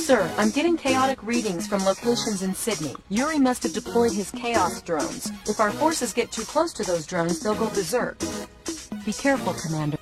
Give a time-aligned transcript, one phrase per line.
[0.00, 2.94] Sir, I'm getting chaotic readings from locations in Sydney.
[3.08, 5.32] Yuri must have deployed his chaos drones.
[5.46, 8.18] If our forces get too close to those drones, they'll go berserk.
[9.04, 9.98] Be careful, Commander.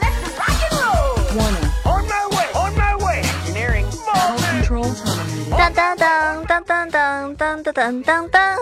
[0.00, 1.18] Let's rock and roll!
[1.36, 1.70] Warning.
[1.84, 2.48] On my way!
[2.54, 3.22] On my way!
[3.46, 3.86] Engineering.
[4.06, 4.60] Battle Movement!
[4.60, 5.56] control terminated.
[5.56, 8.58] 当当当当当当当当当当当。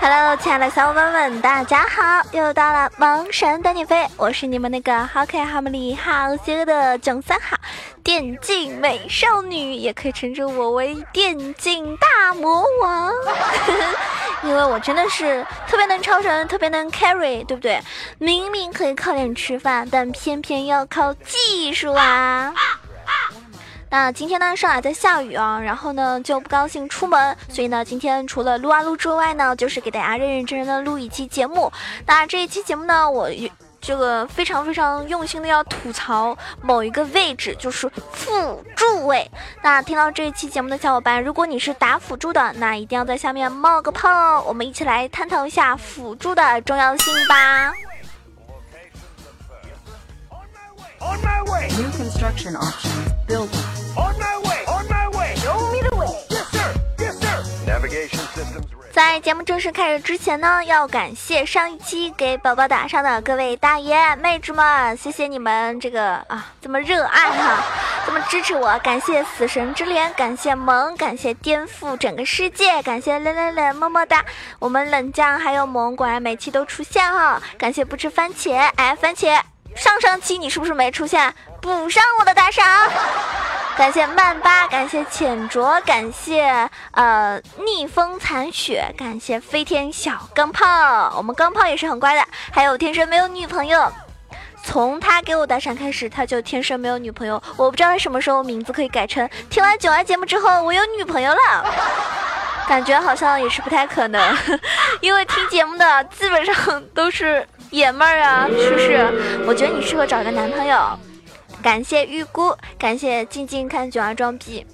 [0.00, 2.26] Hello，亲爱的小伙伴们，大家好！
[2.32, 7.56] 又到了萌神带你飞，我是你们那个好可爱、好美丽、好邪恶的囧三好
[8.09, 13.13] 电竞美少女，也可以称之我为电竞大魔王，
[14.41, 17.79] 因为我真的是特别能超神，特别能 carry，对不对？
[18.17, 22.51] 明明可以靠脸吃饭，但偏偏要靠技术啊！
[23.91, 31.71] 那今天呢，上海在下雨啊，然后呢就不高兴出门，所以呢，今天除了录啊录之外呢，就是给大家认认真真的录一期节目。
[32.07, 33.29] 那这一期节目呢，我
[33.81, 39.29] 这个非常非常用心的要吐槽某一个位置，就是辅助位。
[39.61, 47.73] 那听到这一期节目的小伙伴，如果你是打辅助的，那一定要在下面冒个泡，我们一起来探讨一下辅助的重要性吧。
[51.01, 51.69] On my way!
[51.77, 53.09] New construction options.
[53.25, 54.48] Building.
[58.99, 67.63] 在节目正式开始之前呢，要感谢上一期给宝宝打赏的各位大爷妹纸们，谢谢你们这个啊这么热爱哈，
[68.05, 74.25] 这么支持我，感谢死神之莲，感谢萌，感谢颠覆整个世界，感谢冷冷冷么么哒，
[74.59, 79.39] 我们冷酱还有萌果然每期都出现哈，感谢不吃番茄，哎番茄，
[79.79, 81.33] 上上期你是不是没出现？
[81.61, 82.65] 补上我的打赏。
[83.77, 92.21] 感谢曼巴，感谢浅酌，感谢呃逆风残雪，感谢飞天小钢炮，我们钢炮也是很乖的。
[92.51, 93.89] 还有天生没有女朋友，
[94.65, 97.41] 从他给我打赏开始，他就天生没有女朋友。
[97.55, 101.73] 我不知道他什么时候名字可以改成听完九爱节目之后我有女朋友了，
[102.67, 104.37] 感觉好像也是不太可能，
[104.99, 109.43] 因为听节目的基本上都是爷们儿啊，是不是？
[109.45, 110.77] 我觉得你适合找个男朋友。
[111.61, 114.65] 感谢预估，感谢静静看九儿装逼。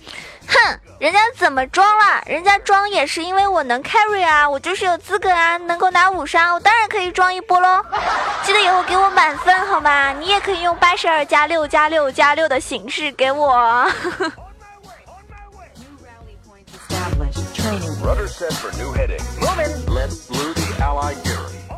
[0.47, 2.21] 哼，人家怎么装了？
[2.27, 7.83] 人家装也是因为我能 carry 啊，我就是有资格啊，能够拿五杀，我当然可以装一波喽。
[8.43, 10.13] 记得以后给我满分好吗？
[10.13, 13.89] 你也可以用八十二加六加六加六的形式给我。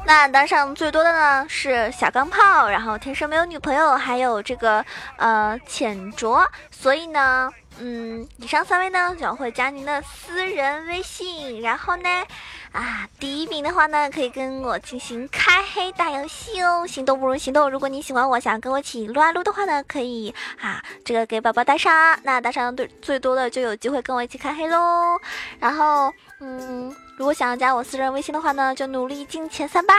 [0.07, 4.83] 那打赏最多的呢是小钢炮，然后天生没有女朋友，还有这个
[5.17, 12.09] 呃浅酌，所以呢，嗯，以上三位呢将会加您的私人微信，然后呢，
[12.71, 17.69] 啊，第一名的话呢可以跟我进行开黑打游戏哦，行动不如行动。
[17.69, 25.19] 如果你喜欢我，想跟我一起撸啊撸的话呢，可以啊，这个给宝宝打赏，那打赏最最多的就有机会跟我一起开黑喽。
[25.59, 29.93] 然后，嗯，如果想要加我私人微信的话呢，就努力进前三吧。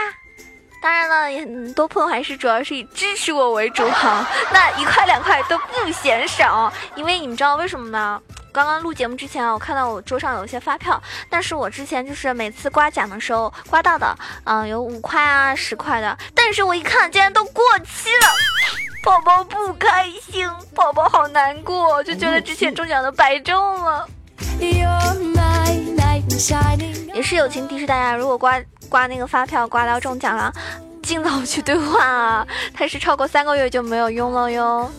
[0.81, 8.21] 当然了，也很多朋友还是主要是以支持我为主哈， 那一块两块都不嫌少，因为你们知道为什么吗？
[8.53, 18.27] 刚刚录节目之前啊，我看到我桌上有一些发票，但是我之前就是每次刮奖的时候刮到的，嗯、有五块啊、十块的，但是我一看竟然都过期了，
[19.03, 24.07] 宝宝不开心，宝宝好难过，就觉得之前中奖的白中了。
[27.13, 30.53] 也是友情提示大家，如果刮刮那个发票刮到中奖了，
[31.03, 32.47] 尽早去兑换啊！
[32.73, 34.89] 它是超过三个月就没有用了哟。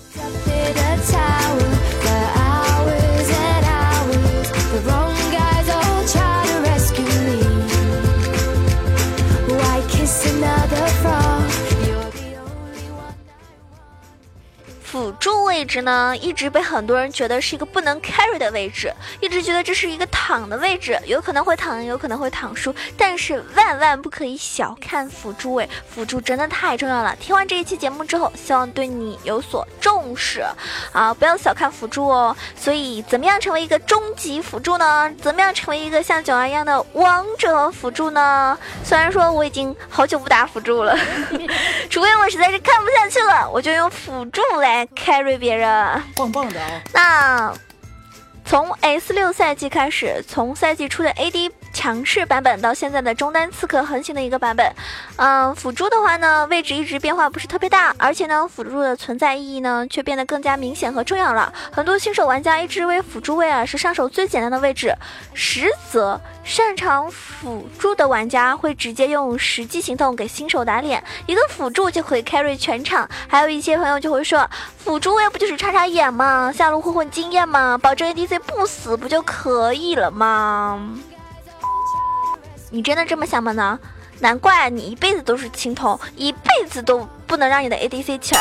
[14.90, 27.14] 辅助位置呢，一直被很多人觉得是一个不能 carry 的位置，一直觉得这是一个躺的位置，有可能会躺赢，有可能会躺输，但是万万不可以小看辅助位，辅助真的太重要了。
[27.20, 30.44] 听完这一期节目之后，希望对你有所重视
[30.92, 32.36] 啊，不要小看辅助哦。
[32.56, 35.08] 所以，怎么样成为一个终极辅助呢？
[35.22, 38.58] 怎么样成为一个像九儿一样的王者辅助呢？
[38.82, 40.98] 虽然说我已经好久不打辅助了，
[41.88, 46.02] 除非我实在是看不下去了，我就用辅助来 carry 别人。
[46.14, 46.82] 棒棒的啊！
[46.92, 47.54] 那
[48.44, 51.50] 从 S 六赛季开始，从赛季初的 AD
[51.80, 54.70] 强势版本到现在的中单刺客横行的一个版本。
[55.16, 61.50] 嗯，辅助的话呢，位置一直变化不是特别大，而且呢，辅助的存在意义呢却变得更加明显和重要了。
[61.72, 64.94] 很多新手玩家一直认为辅助位啊是上手最简单的位置，
[65.32, 73.08] 实则擅长辅助的玩家会直接用实际行动给新手打脸，一个辅助就可以 carry 全场。
[73.26, 76.52] 还有一些朋友就会说，辅助位不就是插插眼吗？
[76.54, 77.78] 下路混混经验吗？
[77.78, 80.78] 保证 ADC 不死不就可以了吗？
[82.70, 83.78] 你真的这么想吗呢？
[84.20, 88.40] 难怪你一辈子都是青铜，一辈子都不能让你的 ADC 起来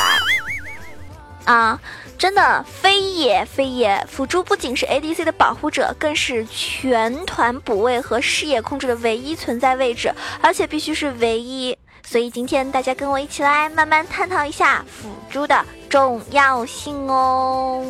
[1.46, 1.80] 啊！
[2.18, 11.78] 真的，非也非也，辅助不仅是 ADC 的保护者，更是全团补位和视野控制的唯一存在位置，而且必须是唯一。
[12.06, 17.82] 所以今天大家跟我一起来慢慢探讨一下辅助的重要性哦。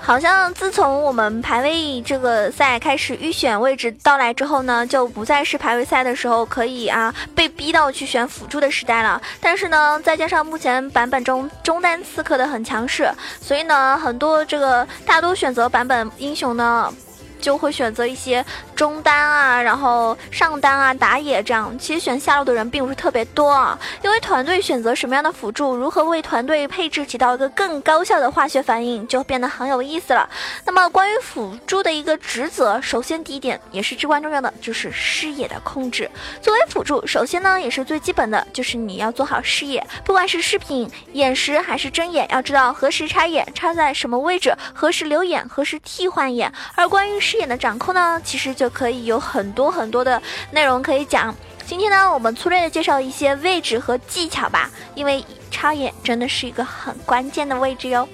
[0.00, 9.20] 好像自从我们排位这个赛开始预选位置到来之后呢，就不再是排位赛的时候可以啊被逼到去选辅助的时代了。
[9.38, 16.90] 但是呢，再加上目前版本中中单刺客的很强势，所以呢，很多这个大多选择版本英雄呢。
[17.40, 18.44] 就会选择一些
[18.74, 21.76] 中单啊，然后上单啊，打野这样。
[21.78, 30.28] 其实选下路的人并不是特别多啊，因为团队选择什么样的辅助，如何为团队配置起到一个更高效的化学反应，就变得很有意思了。
[30.64, 36.10] 那么关于辅助的一个职责，首先第一点也是至关重要的，就是视野的控制。
[36.42, 46.52] 作为辅助，首先呢也是最基本的，就是你要做好视野，不管是视频、眼石还是睁眼，要知道何时插眼，插在什么位置，何时留眼，何时替换眼。
[46.74, 51.34] 而关于视野的掌控呢，其实就可以有很多很多的内容可以讲。
[51.66, 58.08] 今天呢，我们粗略的介绍一些位置和技巧吧，因为插眼真的是一个很关键的位置哟。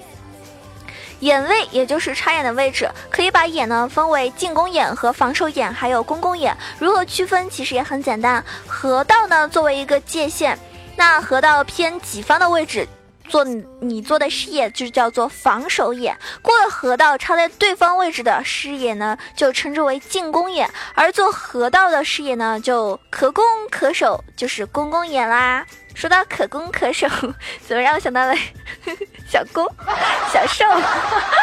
[1.21, 6.53] 眼位也就是插眼的位置，可以把眼呢分为进攻眼和防守眼，还有公共眼。
[6.77, 7.49] 如何区分？
[7.49, 10.59] 其实也很简单，河道呢作为一个界限，
[10.97, 12.85] 那河道偏己方的位置。
[13.27, 13.43] 做
[13.81, 25.65] 你做的视野就叫做防守眼，过了河道插在对方位置的视野呢，就称之为进攻眼，而做河道的视野呢，就可攻可守，就是攻攻眼啦。
[25.93, 27.07] 说到可攻可守，
[27.65, 28.35] 怎么让我想到了
[29.27, 29.65] 小攻、
[30.31, 30.65] 小受？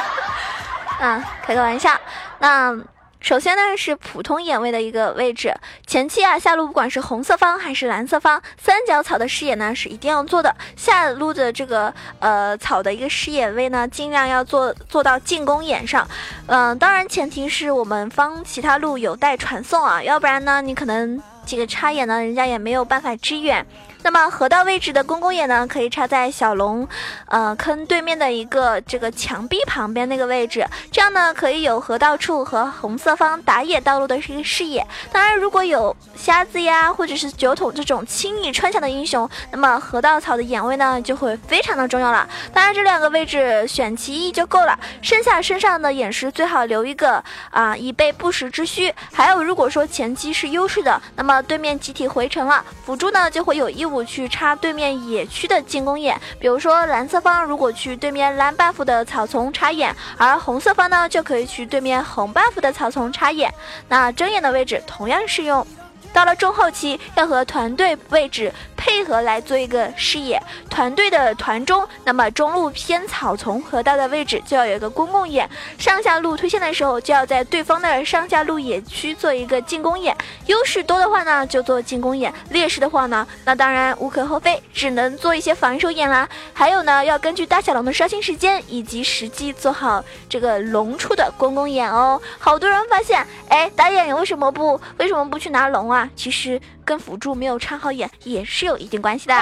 [1.01, 1.91] 啊，开个玩笑。
[2.39, 2.77] 那。
[3.23, 5.55] 首先呢是普通眼位的一个位置，
[5.87, 10.55] 前期啊下路不管是红色方还是蓝色方，三角草的视野呢是一定要做的。
[10.77, 16.07] 下路的这个呃草的一个视野位呢，尽量要做做到进攻眼上。
[16.47, 23.65] 嗯、当然前提是我们方其他路有待传送啊，要不然呢你可能这个插眼呢，人家也没有办法支援。
[24.05, 26.87] 那么河道位置的公公眼呢，可以插在小龙，
[27.27, 34.85] 呃坑对面的一个这个墙壁旁边那个位置，这样呢可以有河道处和红色方打野道路的一个视野。
[35.13, 42.29] 当然，如果有瞎子呀或者是酒桶这种轻易穿墙的英雄，那么河道草的眼位呢就会非常的重要了。
[42.53, 48.93] 当然，这两个位置选其一就够了，剩下身上的眼石最好留一个啊，以备不时之需。
[49.13, 53.92] 还有，如果说前期是优势的，那么对面集体回城了，辅助呢就会有义务。
[54.05, 63.53] 去插对面野区的进攻眼，比如说蓝色方如果去对面蓝 buff 的草丛插眼，而红色方呢就可以去对面红 buff 的草丛插眼。
[63.89, 65.67] 那睁眼的位置同样适用。
[66.13, 70.43] 到了中后期，要和团队位置配合来做一个视野。
[70.69, 75.49] 团队的团中，那么中路偏草丛河道的位置就要有一个公共眼。
[75.79, 80.17] 上下路推线的时候，就要在对方的上下路野区做一个进攻眼。
[80.47, 86.29] 优势多的话呢，就做进攻眼；劣势的话呢，那当然无可厚非，只能做一些防守眼啦。
[86.53, 92.21] 还有呢，要根据大小龙的刷新时间以及实际做好这个龙处的公共眼哦。
[92.41, 96.09] 好多人发现，哎，打野你为什么不为什么不去拿龙啊？
[96.17, 99.35] 其实跟辅助没有插好眼也是有一定关系的，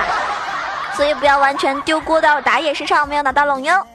[0.97, 3.87] 所以不要完全丢锅到打野身上，没有拿到龙哟。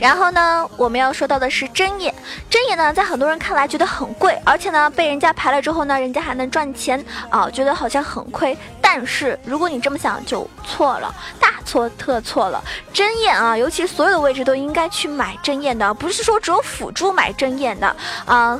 [0.00, 2.12] 然后呢，我们要说到的是针眼。
[2.48, 8.56] 针眼呢，在很多人看来觉得很贵，而且呢，被人家排了之后呢，人家还能赚钱啊，觉得好像很亏。
[8.80, 12.62] 但是如果你这么想，就错了，大错特错了。
[12.92, 18.58] 针眼啊，尤其所有的位置都应该去买针眼的，不是说只有辅助买针眼的啊。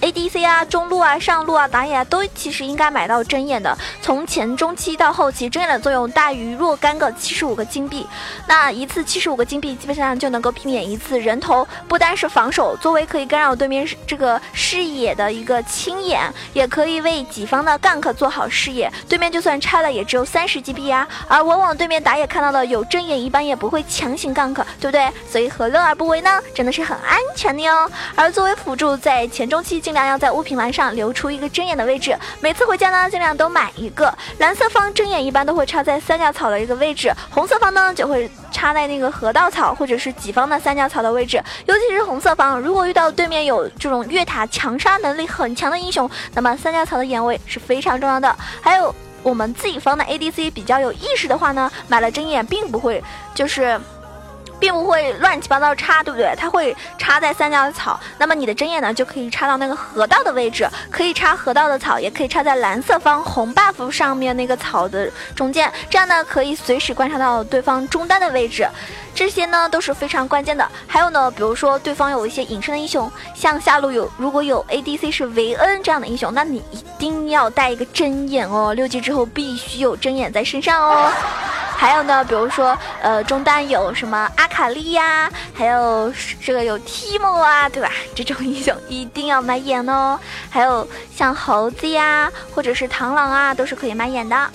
[0.00, 3.76] ADC 啊、中路啊、上路啊、打野啊，都其实应该买到针眼的。
[4.00, 8.06] 从前中期到后期，针眼的作用大于若干个七十五个金币。
[8.46, 11.66] 那一次七十五个金币，基本上就能够避免一次人头。
[11.88, 18.90] 不单是防守，作为可以干扰对面这个视野的一个清眼，也可以为己方的 gank 做好视野。
[19.08, 21.06] 对面就算拆了，也只有三十 GB 啊。
[21.26, 25.10] 而往往对面打野看到的有针眼，一般也不会强行 gank，对不对？
[25.28, 26.40] 所以何乐而不为呢？
[26.54, 27.90] 真的是很安全的哟。
[28.14, 34.12] 而作为辅助，在前中期尽量要在物品栏上留出一个针眼的位置，每次回家呢尽量都买一个。
[34.36, 41.42] 蓝色方针眼一般都会插在三角草的一个位置，红色方呢就会插在那个河道草或者是己方的三角草的位置。
[41.64, 48.36] 尤其是红色方，如果遇到对面有这种越塔强杀能力很强的英雄，那么三角草的眼位是非常重要的。
[48.60, 53.02] 还有我们自己方的 ADC 比较有意识的话呢，买了针眼并不会
[53.34, 53.80] 就是。
[54.60, 56.34] 并不会乱七八糟插，对不对？
[56.36, 68.66] 它会插在三角草，那么你的针眼呢就可以插到那个河道的位置，可以插河道的草，也可以插在蓝色方红 buff 上面那个草的中间，这样呢可以随时观察到对方中单的位置，
[69.18, 70.64] 这些呢都是非常关键的。
[70.86, 81.10] 还有呢，比如说对方有一些隐身的英雄，像下路有如果有 ADC 是维恩这样的英雄，那你一定要带一个针眼哦，六级之后必须有针眼在身上哦。
[81.76, 87.90] 还有呢，比如说，呃，中单有什么阿卡丽呀，还有这个有 Timo 啊，对吧？
[88.14, 90.16] 这种英雄一定要买眼哦。
[90.48, 94.50] 还有像猴子呀，或者是螳螂啊，都是可以买眼的。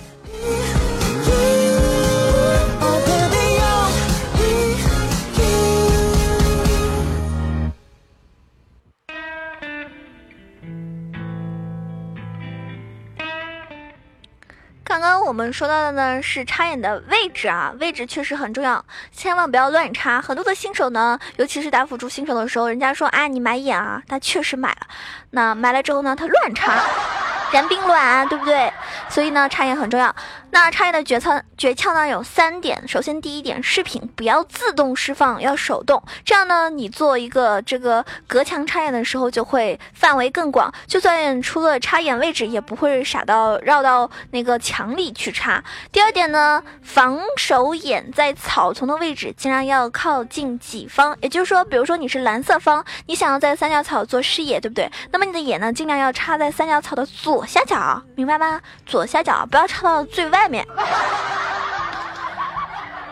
[15.34, 20.22] 我们说到的呢是插眼的位置啊，位置确实很重要，千万不要乱插。
[20.22, 24.88] 很多的新手呢，尤其是打辅助新手的时候，人家说啊你买眼啊，他确实买了，
[25.32, 26.72] 那买了之后呢，他乱插，
[27.54, 28.74] 燃冰卵，对不对？
[29.10, 30.14] 所以呢，插眼很重要。
[30.50, 45.64] 那插眼的诀窍诀窍呢有三点，首先第一点，视频不要自动释放，要手动，这样呢，你做一个这个隔墙插眼的时候就会范围更广，就算出了插眼位置，也不会傻到绕到那个墙里去插。
[45.92, 54.92] 第二点呢，防守眼在草丛的位置尽量要靠近己方，也就是说，比如说你是蓝色方，你想要在三角草做视野，对不对？
[55.12, 58.62] 那么你的眼呢，尽量要插在三角草的左左下角，明白吗？
[58.86, 60.66] 左下角不要插到最外面。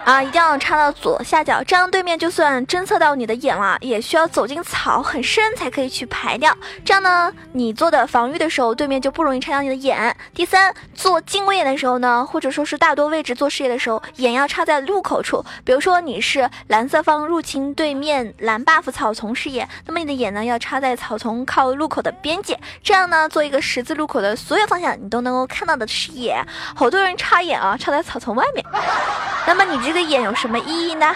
[0.03, 6.55] 啊，一定要插到左下角，这样对面就算侦测到你的眼了，也需要走进草很深才可以去排掉。
[6.84, 10.15] 这样呢，你做的防御的时候，对面就不容易插到你的眼。
[10.34, 15.46] 第三，做近位眼的时候呢，或者说是大多位置做视野的时候，眼要插在路口处。
[15.63, 26.43] 比如说你是蓝色方入侵对面蓝 buff 草丛视野，那么你的眼呢要插在草丛靠路口的边界，这样呢做一个十字路口的所有方向你都能够看到的视野。
[26.75, 28.65] 好多人插眼啊，插在草丛外面。
[29.48, 31.13] 那么你这这个眼有什么意义呢？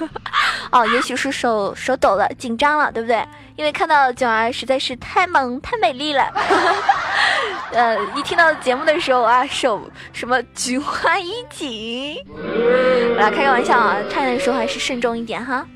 [0.72, 3.22] 哦，也许是手手抖了，紧张了，对不对？
[3.54, 6.24] 因为看到囧儿实在是太萌、太美丽了。
[7.72, 12.16] 呃，一听到节目的时候啊，手什么菊花一紧。
[12.32, 15.66] 我来，开个玩笑啊，唱的时候还是慎重一点哈。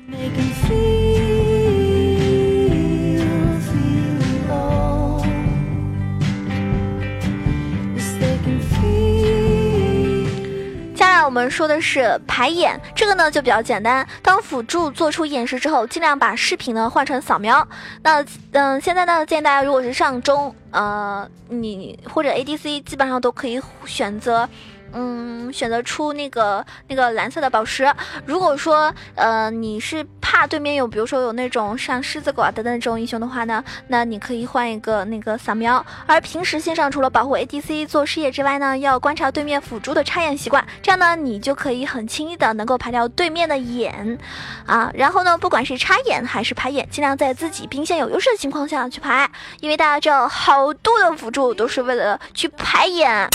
[11.29, 14.03] 我们说的是排眼，这个呢就比较简单。
[14.23, 17.67] 当辅助做出演示之后，尽量把视频呢换成扫描。
[18.01, 24.49] 那嗯、现在呢建议大家如果是上中，呃，你或者 ADC 基本上都可以选择。
[24.93, 27.91] 嗯，选择出那个那个蓝色的宝石。
[28.25, 35.83] 如果说呃你是怕对面有，比如说有那种像狮子狗啊等等这种英雄的话呢，那你可以换一个那个扫描。
[36.05, 44.17] 而平时线上除了保护 ADC 做视野之外呢，要观察对面辅助的插眼习惯，这样呢你就可以很轻易的能够排掉对面的眼
[44.65, 44.91] 啊。
[44.93, 49.29] 然后呢，不管是插眼还是排眼，尽量在自己兵线有优势的情况下去排，
[49.61, 53.27] 因为大家知道好多的辅助都是为了去排眼。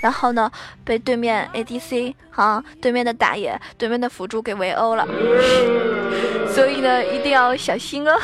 [0.00, 0.50] 然后呢，
[0.84, 5.06] 被对面 ADC 哈，对面的打野、对面的辅助给围殴了，
[6.52, 8.18] 所以呢，一定要小心哦，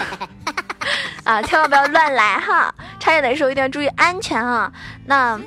[1.24, 2.74] 啊，千万不要乱来哈！
[2.98, 4.72] 插眼的时候一定要注意安全啊。
[5.06, 5.38] 那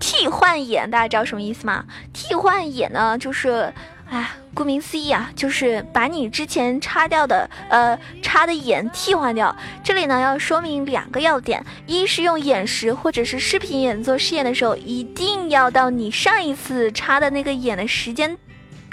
[0.00, 1.84] 替换眼，大家知道什么意思吗？
[2.12, 3.72] 替换眼呢，就是，
[4.08, 9.54] 哎，顾名思义啊，就是把你之前插掉的，呃，插的眼替换掉。
[9.82, 18.38] 这里呢要说明两个要点：一是用眼石或者是视频眼做试验的时候，一定要到你上一次插的那个眼的时间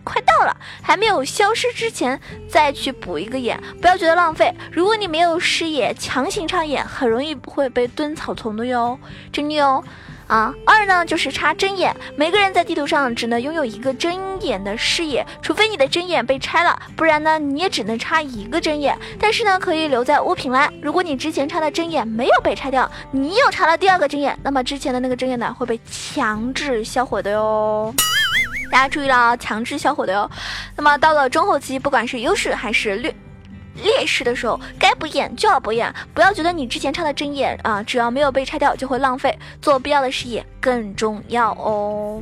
[0.03, 4.51] 快到了，还没有消失之前再去补一个眼，不要觉得浪费。
[4.71, 8.99] 如果你没有视野，强行插眼，很容易会被蹲草丛的哟，
[9.31, 9.83] 真的哟。
[10.27, 18.97] 啊，二呢就是插针眼，每个人在地图上只能拥有一个针眼的视野，除非你的针眼被拆了，不然呢你也只能插一个针眼。
[19.19, 27.93] 但是呢可以留在物品栏，如果你之前插的针眼没有被拆掉，你又插了第二个针眼，那么之前的那个针眼呢会被强制销毁的哟。
[28.71, 30.29] 大家注意了，强制销毁的哟。
[30.75, 33.13] 那么到了中后期，不管是优势还是劣。
[33.75, 42.21] 劣势的时候，该不演就要不演，不要觉得你之前插的针眼啊，只要没有被拆掉就会浪费，做必要的事业更重要哦。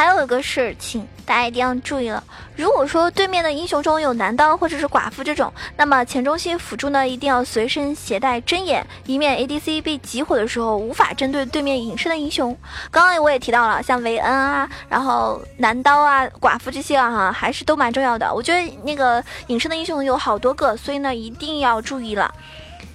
[0.00, 2.24] 还有一个事情，大家一定要注意了。
[2.56, 12.56] 如果说对面的英雄中有男刀或者是寡妇这种，那么前中心辅助呢一定要随身携带针眼，以免 ADC 被集火的时候无法针对对面隐身的英雄。
[12.90, 18.32] 刚刚我也提到了，像维恩啊，然后男刀啊、寡妇这些啊，哈，还是都蛮重要的。
[18.34, 22.34] 我觉得那个隐身的英雄有好多个，所以呢一定要注意了。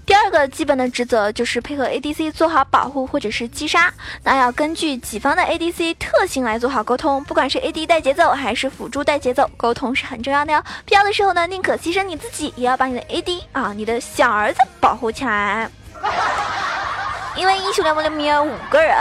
[0.05, 3.91] 第二个基本的职责就是配合 ADC 做好保护或者是击杀，
[4.24, 10.63] 那要根据己方的 ADC 特性来做好沟通，不管是 AD 带节奏还是辅助带节奏，沟通是很重要的哟。
[10.85, 15.69] 必要的时候呢，宁可牺牲你自己，也要把你的 AD 啊，你的小儿子保护起来。
[17.35, 18.95] 因为英雄联盟里面有五个人，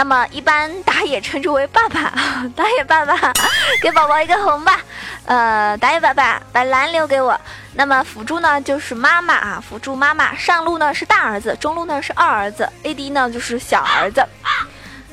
[0.00, 2.10] 那么一般打野称之为爸爸，
[2.56, 3.14] 打野爸爸，
[3.82, 4.80] 给宝宝一个红吧。
[5.26, 7.38] 呃，打野爸爸把蓝留给我。
[7.74, 10.34] 那么辅助呢就是妈妈啊，辅助妈妈。
[10.34, 14.26] 上路呢是大儿子，中路呢是二儿子，AD 呢就是小儿子。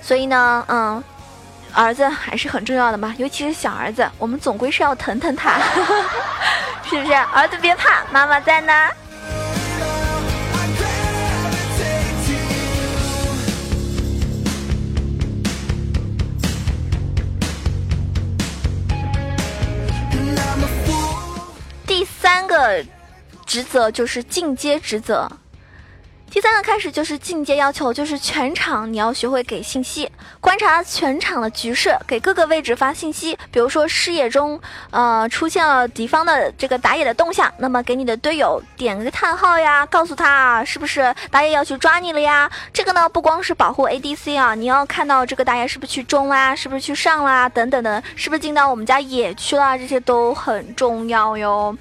[0.01, 1.03] 所以呢，嗯，
[1.73, 5.59] 儿子还是很重要的嘛，尤其是小儿子，我们总归是要疼疼他，
[6.89, 7.13] 是不是？
[7.13, 8.73] 儿子别怕，妈妈在呢。
[22.37, 22.85] 三个
[23.47, 25.27] 职责就是进阶职责。
[26.29, 33.35] 第三个开始就是进阶要求，就是全场你要学会给信息，观察全场的局势，给各个位置发信息。
[33.49, 34.59] 比如说视野中，
[34.91, 42.51] 呃，出现了敌方的这个打野的动向，那么给你的队友点个叹号呀，告诉他，是不是打野要去抓你了呀？
[42.73, 51.75] 这个呢，不光是保护 ADC 啊，你要看到这个打野是不是去中啦，是不是去上啦，等等的，是不是进到我们家野区啦，这些都很重要哟。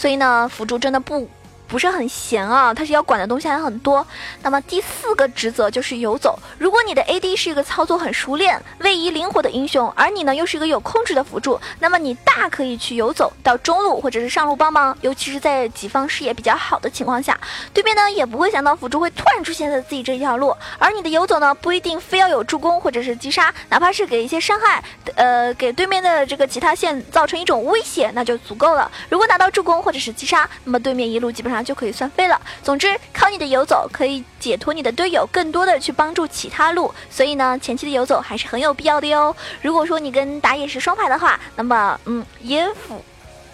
[0.00, 1.28] 所以呢，辅助真的不
[1.70, 4.04] 不是很闲啊，他是要管的东西还很多。
[4.42, 6.36] 那么第四个职责就是游走。
[6.58, 17.38] 如果你的 AD 是一个操作很熟练、位移灵活的英雄，而你呢又是一个有控制的辅助，那么你大可以去游走到中路或者是上路帮忙，尤其是在己方视野比较好的情况下，
[17.72, 24.82] 对面呢也不会想到辅助会突然出现在自己这一条路，而你的游走呢不一定非要有助攻或者是击杀，哪怕是给一些伤害，
[25.14, 28.90] 呃，给对面的这个其他线造成一种威胁，那就足够了。
[29.08, 32.40] 如果拿到助攻或者是击杀，那么对面一路基本上就可以算废了。
[32.62, 36.92] 总之，靠你的游走可以解脱你的队友，更多的去帮助其他路。
[37.10, 39.34] 所以呢，前期的游走还是很有必要的哟。
[39.62, 43.04] 如果说你跟打野是双排的话，那么嗯，野辅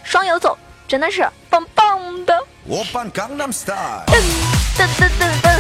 [0.05, 2.39] 双游走真的是棒棒的。
[4.07, 4.21] 噔
[4.77, 5.57] 噔噔噔噔。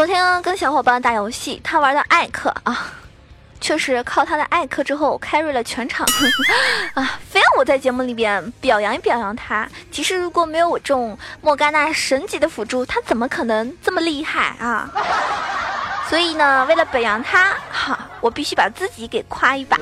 [0.00, 2.86] 昨天跟小伙伴打游戏，他玩的艾克啊，
[3.60, 6.06] 确实靠他的艾克之后 carry 了全场
[6.96, 9.68] 啊，非让我在节目里边表扬一表扬他。
[9.92, 14.88] 其实如果没有我这种莫甘娜神级的辅助，他怎么可能这么厉害啊？
[16.08, 19.76] 所以呢，为了表扬他，哈，我必须把自己给夸一把，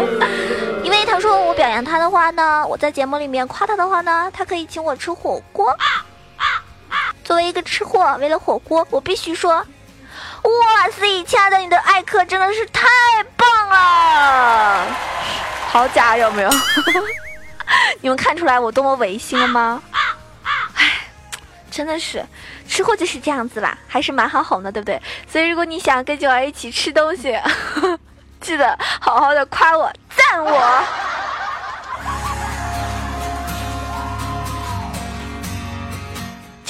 [0.82, 5.76] 因为他说我表扬他的话呢，我在节目里面夸他的话呢，他可以请我吃火锅。
[7.24, 12.86] 作为一个吃货，为了火锅，我必须说，哇塞，亲爱的，你的艾克真的是太
[13.36, 14.86] 棒了，
[15.70, 16.50] 好假有没有？
[18.02, 19.82] 你们看出来我多么违心了吗？
[20.74, 21.06] 唉，
[21.70, 22.24] 真的是，
[22.68, 25.00] 吃货就是这样子啦，还是蛮好哄的，对不对？
[25.30, 27.38] 所以如果你想跟九儿一起吃东西，
[28.40, 30.84] 记得好好的夸我、赞我。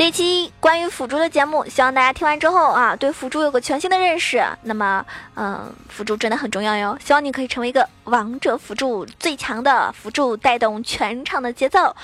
[0.03, 4.45] 这期关于辅助的节目，希望大家听完之后啊，对辅助有个全新的认识。
[4.63, 11.95] 那么，嗯，辅助真的很重要哟，希望你可以成为一个王者辅助，最强的辅助，带动全场的节奏。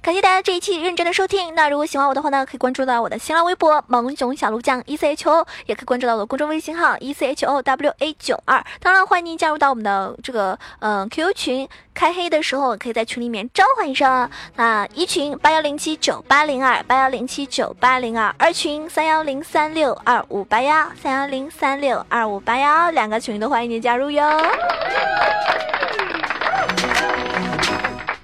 [0.00, 1.52] 感谢大家这一期认真的收听。
[1.56, 8.64] 那如果喜欢我的话呢，可以关注到我的新浪微博“萌熊小鹿酱 E C H O”，也可以关注到我的公众微信号 “E C H O W A 九二”。
[8.78, 11.68] 当然，欢迎您加入到我们的这个嗯 QQ 群。
[11.98, 24.22] 开黑的时候可以在群里面召唤一声，那一群八幺零七九八零二八幺零七九八零二，二群三幺零三六二五八幺三幺零三六二五八幺，两个群都欢迎您加入哟。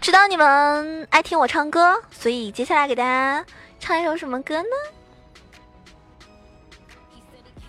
[0.00, 3.44] 知道你们爱听我唱歌，所以接下来给大家
[3.80, 4.93] 唱一首什么歌呢？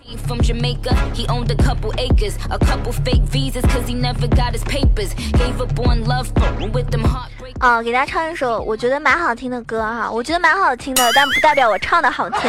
[0.06, 4.28] Came from Jamaica, he owned a couple acres, a couple fake visas, cause he never
[4.28, 5.12] got his papers.
[5.32, 7.54] Gave up on love, but with them heartbreak.
[7.58, 12.40] 啊，给大家唱一首我觉得蛮好听的歌哈，我觉得蛮好听的，但不代表我唱的好听。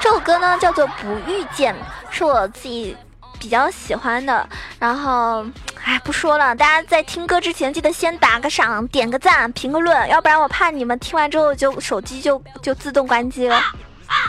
[0.00, 1.74] 这首歌呢叫做《不遇见》，
[2.10, 2.96] 是我自己
[3.38, 4.48] 比较喜欢的。
[4.78, 5.44] 然后，
[5.84, 13.60] 哎，不说了，大家在听歌之前记得先打个赏、点个赞、评个论，要不然我怕你们听完之后就手机就就自动关机了。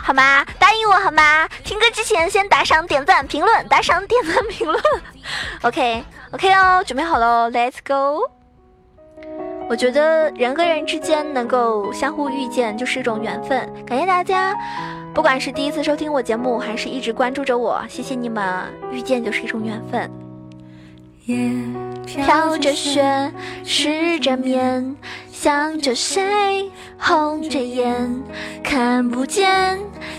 [0.02, 0.44] 好吗？
[0.58, 1.48] 答应我好吗？
[1.64, 4.82] 听歌之前先打赏、点赞、评论，打赏、点赞、评论。
[5.62, 8.30] OK OK 哦，准备好喽，Let's go。
[9.68, 13.68] 我觉得人和人之间能够相互遇见就是一种缘分。
[13.84, 14.54] 感谢大家，
[15.12, 18.64] 不管是第一次收听我节目，还是一直关注着我，谢谢你们。
[18.92, 20.08] 遇见就是一种缘分。
[21.24, 21.50] 夜
[22.04, 23.32] 飘着雪，
[23.64, 24.96] 湿着面，
[25.46, 27.94] 想着谁，红着眼，
[28.64, 29.78] 看不见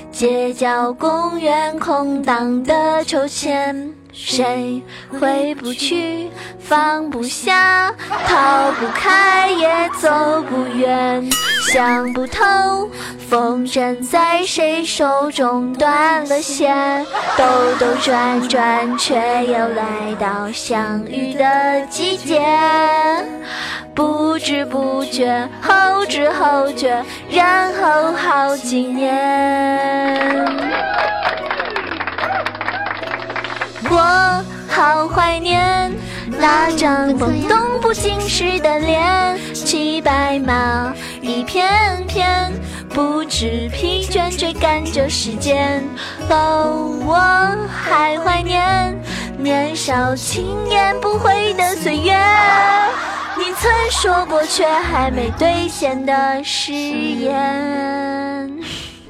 [0.10, 4.82] 街角公园空荡的秋千，谁
[5.20, 6.28] 回不去，
[6.60, 7.94] 放不下，
[8.28, 11.24] 逃不开，也走不远，
[11.72, 12.90] 想不透，
[13.30, 17.06] 风筝在谁手中断了线，
[17.38, 17.46] 兜
[17.80, 19.86] 兜转转，却又来
[20.20, 22.44] 到相遇的季节。
[23.94, 30.46] 不知不觉，后知后觉，然后好几年。
[33.90, 35.92] 我好怀念
[36.40, 42.52] 那张懵懂不经事的脸，骑白马一片片，
[42.90, 45.84] 不知疲倦追赶着时间。
[46.30, 47.16] 哦，我
[47.68, 48.96] 还怀念
[49.38, 52.14] 年少轻言不悔的岁月，
[53.38, 58.52] 你曾说过却还没兑现的誓言。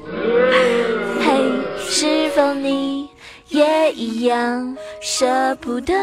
[1.20, 2.97] 嘿，是否你
[3.48, 5.94] 也一样舍不得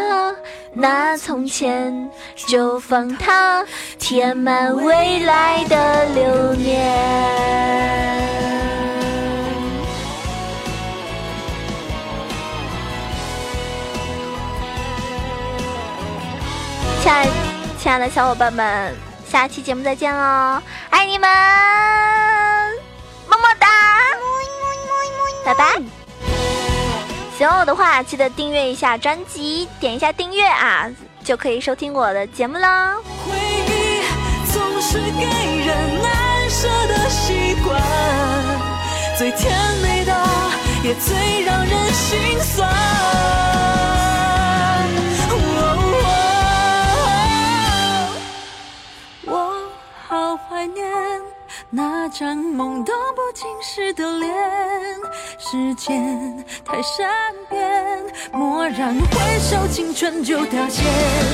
[0.73, 2.10] 那从前，
[2.47, 3.65] 就放它
[3.99, 6.91] 填满未来的流年。
[17.01, 17.27] 亲爱
[17.77, 18.95] 亲爱的小伙伴们，
[19.29, 21.29] 下期节目再见喽，爱你们，
[23.29, 23.67] 么么哒，
[25.45, 26.04] 拜拜。
[27.37, 30.89] 喜欢我的话，记得订阅一下专辑，点一下订阅啊，
[31.21, 32.67] 就可以收听我的节目喽。
[33.27, 34.01] 回忆
[34.53, 35.25] 总是给
[35.65, 37.77] 人难舍的习惯，
[39.17, 40.15] 最甜美的
[40.81, 42.73] 也最让人心酸。
[49.25, 49.69] 我
[50.07, 50.89] 好怀念
[51.75, 54.33] 那张懵懂不经事的脸，
[55.38, 57.05] 时间太善
[57.49, 57.61] 变，
[58.31, 60.83] 蓦然回首，青春就凋谢。